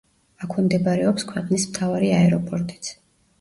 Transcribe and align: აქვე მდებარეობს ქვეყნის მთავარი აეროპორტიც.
აქვე 0.45 0.63
მდებარეობს 0.67 1.25
ქვეყნის 1.33 1.67
მთავარი 1.73 2.11
აეროპორტიც. 2.23 2.91